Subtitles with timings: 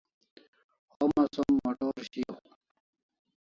[1.01, 2.35] Homa som motor shiau